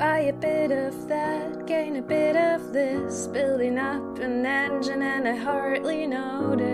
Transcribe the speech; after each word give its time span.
a 0.00 0.32
bit 0.32 0.70
of 0.72 1.08
that, 1.08 1.66
gain 1.66 1.96
a 1.96 2.02
bit 2.02 2.36
of 2.36 2.72
this, 2.72 3.26
building 3.28 3.78
up 3.78 4.18
an 4.18 4.44
engine, 4.44 5.02
and 5.02 5.28
I 5.28 5.36
hardly 5.36 6.06
notice. 6.06 6.64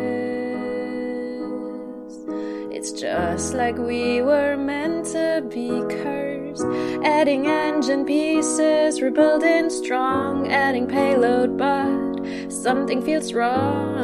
It's 2.73 2.93
just 2.93 3.55
like 3.55 3.77
we 3.77 4.23
were 4.23 4.57
meant 4.57 5.07
to 5.07 5.45
be 5.51 5.69
cursed. 6.03 6.65
Adding 7.05 7.47
engine 7.47 8.05
pieces, 8.05 9.03
rebuilding 9.03 9.71
strong, 9.71 10.51
adding 10.51 10.87
payload, 10.87 11.59
but 11.59 12.51
something 12.51 13.03
feels 13.03 13.33
wrong. 13.35 13.99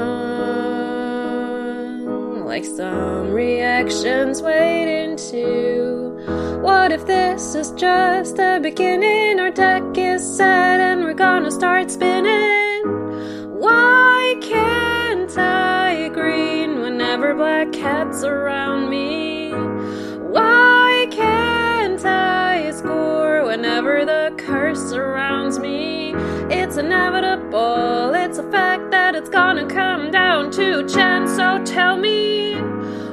Like 2.45 2.65
some 2.65 3.31
reactions 3.31 4.43
waiting 4.43 5.17
to. 5.31 6.16
What 6.27 6.91
if 6.91 7.07
this 7.07 7.55
is 7.55 7.71
just 7.73 8.37
the 8.37 8.59
beginning? 8.61 9.39
Our 9.39 9.53
deck 9.53 9.97
is 9.97 10.37
set 10.37 10.81
and 10.81 11.05
we're 11.05 11.15
gonna 11.15 11.53
start 11.53 11.89
spinning. 11.89 12.83
Why 13.61 14.35
can't 14.41 15.39
I 15.39 16.09
green 16.09 16.81
whenever 16.81 17.33
black 17.35 17.73
cats 17.73 18.25
around 18.25 18.91
me? 18.91 19.53
Why 19.53 21.07
can't 21.13 22.05
I 22.05 22.73
score 22.73 23.45
whenever 23.45 24.05
the 24.05 24.35
curse 24.37 24.81
surrounds 24.81 25.61
me? 25.61 26.13
It's 26.51 26.77
inevitable, 26.77 28.15
it's 28.15 28.39
a 28.39 28.51
fact 28.51 28.91
that 28.91 29.15
it's 29.15 29.29
gonna 29.29 29.67
come 29.67 30.11
down 30.11 30.51
to 30.53 30.89
chance. 30.89 31.37
So 31.37 31.63
tell 31.65 31.97
me, 31.97 32.55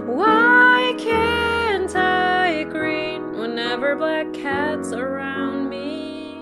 why 0.08 0.96
can't 0.98 1.53
whenever 3.74 3.96
black 3.96 4.32
cats 4.34 4.92
around 4.92 5.68
me? 5.68 6.36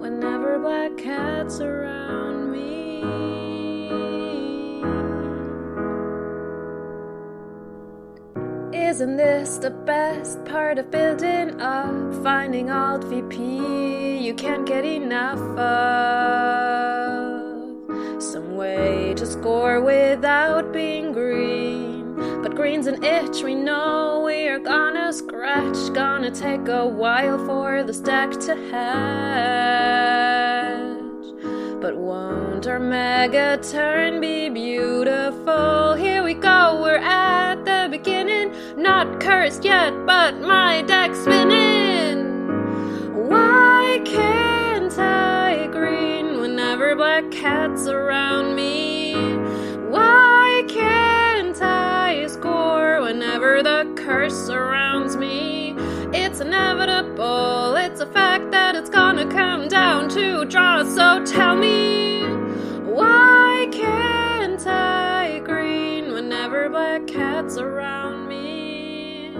Whenever 0.00 0.58
black 0.58 0.96
cats 0.96 1.60
around 1.60 2.50
me. 2.50 3.04
Isn't 8.76 9.16
this 9.16 9.58
the 9.58 9.70
best 9.70 10.44
part 10.44 10.80
of 10.80 10.90
building 10.90 11.60
up? 11.60 12.24
Finding 12.24 12.68
alt 12.68 13.04
VP 13.04 14.18
you 14.18 14.34
can't 14.34 14.66
get 14.66 14.84
enough 14.84 15.38
of. 15.56 15.70
Some 18.20 18.56
way 18.56 19.14
to 19.14 19.24
score 19.24 19.80
without 19.80 20.72
being 20.72 21.12
green. 21.12 22.16
But 22.42 22.56
green's 22.56 22.88
an 22.88 23.04
itch 23.04 23.44
we 23.44 23.54
know 23.54 24.24
we 24.26 24.48
are 24.48 24.58
scratch. 24.58 24.87
Gonna 25.98 26.30
take 26.30 26.68
a 26.68 26.86
while 26.86 27.44
for 27.44 27.82
the 27.82 27.92
stack 27.92 28.30
to 28.30 28.54
hatch. 28.70 29.02
But 31.80 31.96
won't 31.96 32.68
our 32.68 32.78
mega 32.78 33.58
turn 33.60 34.20
be 34.20 34.48
beautiful? 34.48 35.94
Here 35.94 36.22
we 36.22 36.34
go, 36.34 36.80
we're 36.80 36.98
at 36.98 37.64
the 37.64 37.88
beginning. 37.90 38.52
Not 38.80 39.18
cursed 39.18 39.64
yet, 39.64 39.92
but 40.06 40.40
my 40.40 40.82
deck's 40.82 41.18
spinning. 41.18 42.46
Why 43.28 44.00
can't 44.04 44.96
I 44.96 45.66
green 45.72 46.38
whenever 46.40 46.94
black 46.94 47.28
cats 47.32 47.88
around 47.88 48.54
me? 48.54 49.14
Why 49.90 50.62
can't 50.68 51.60
I 51.60 52.28
score 52.28 53.00
whenever 53.02 53.64
the 53.64 53.92
curse 53.96 54.46
surrounds 54.46 55.16
me? 55.16 55.57
It's 56.38 56.46
inevitable, 56.46 57.74
it's 57.74 58.00
a 58.00 58.06
fact 58.06 58.52
that 58.52 58.76
it's 58.76 58.88
gonna 58.88 59.26
come 59.26 59.66
down 59.66 60.08
to 60.10 60.44
draw. 60.44 60.84
So 60.84 61.24
tell 61.24 61.56
me, 61.56 62.22
why 62.84 63.66
can't 63.72 64.64
I 64.64 65.40
green 65.40 66.12
whenever 66.12 66.68
black 66.68 67.08
cats 67.08 67.58
around 67.58 68.28
me? 68.28 69.34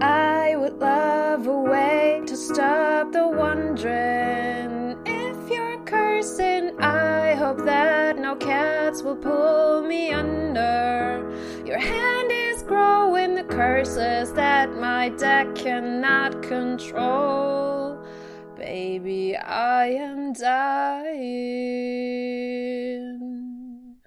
I 0.00 0.56
would 0.56 0.80
love 0.80 1.46
a 1.46 1.60
way 1.60 2.22
to 2.24 2.34
stop 2.34 3.12
the 3.12 3.28
wondering 3.28 4.61
hope 7.52 7.66
that 7.66 8.18
no 8.18 8.34
cats 8.34 9.02
will 9.02 9.16
pull 9.16 9.82
me 9.82 10.10
under. 10.10 11.30
Your 11.66 11.78
hand 11.78 12.30
is 12.32 12.62
growing 12.62 13.34
the 13.34 13.44
curses 13.44 14.32
that 14.32 14.74
my 14.76 15.10
deck 15.10 15.54
cannot 15.54 16.42
control. 16.42 18.02
Baby, 18.56 19.36
I 19.36 19.88
am 19.88 20.32
dying. 20.32 20.62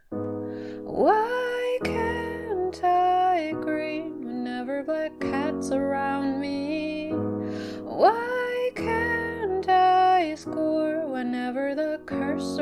Why 0.09 1.79
can't 1.83 2.83
I 2.83 3.53
green 3.61 4.25
whenever 4.25 4.81
black 4.81 5.19
cats 5.19 5.69
around 5.69 6.41
me? 6.41 7.11
Why 7.83 8.71
can't 8.73 9.69
I 9.69 10.33
score 10.33 11.05
whenever 11.07 11.75
the 11.75 11.99
curse 12.07 12.57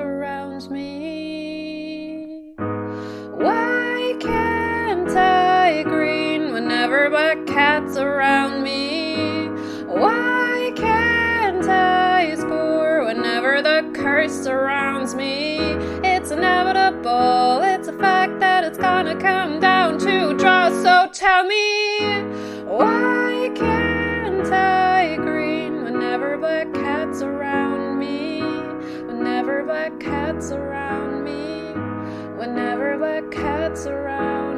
surrounds 0.63 0.69
me? 0.69 2.53
Why 2.57 4.15
can't 4.19 5.09
I 5.09 5.83
green 5.83 6.53
whenever 6.53 7.09
black 7.09 7.45
cats 7.47 7.97
around 7.97 8.63
me? 8.63 9.47
Why 9.87 10.71
can't 10.75 11.65
I 11.65 12.35
score 12.35 13.05
whenever 13.05 13.61
the 13.61 13.91
curse 13.93 14.33
surrounds 14.43 15.15
me? 15.15 15.57
It's 16.03 16.31
inevitable, 16.31 17.61
it's 17.63 17.87
a 17.87 17.93
fact 17.93 18.39
that 18.39 18.63
it's 18.63 18.77
gonna 18.77 19.15
come 19.19 19.59
down 19.59 19.99
to 19.99 20.35
draw. 20.37 20.69
So 20.69 21.09
tell 21.11 21.45
me, 21.45 22.23
why 22.65 23.51
can't 23.55 24.51
I 24.51 25.15
green 25.17 25.83
whenever 25.83 26.37
black 26.37 26.73
cats 26.73 27.21
around 27.21 27.37
me? 27.37 27.42
Whenever 29.43 29.65
black 29.65 29.99
cats 29.99 30.51
around 30.53 31.25
me? 31.25 31.73
Whenever 32.39 32.97
black 32.97 33.29
cats 33.29 33.85
around? 33.87 34.52